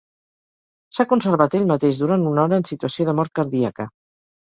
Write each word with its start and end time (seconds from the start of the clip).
S'ha 0.99 1.05
conservat 1.11 1.59
ell 1.61 1.69
mateix 1.73 2.01
durant 2.01 2.27
una 2.33 2.47
hora 2.49 2.61
en 2.65 2.69
situació 2.73 3.11
de 3.11 3.19
mort 3.23 3.39
cardíaca. 3.43 3.93